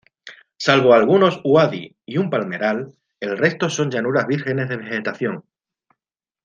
Salvo 0.57 0.95
algunos 0.95 1.41
uadi 1.43 1.95
y 2.07 2.17
un 2.17 2.31
palmeral, 2.31 2.95
el 3.19 3.37
resto 3.37 3.69
son 3.69 3.91
llanuras 3.91 4.25
vírgenes 4.25 4.67
de 4.67 4.77
vegetación. 4.77 5.43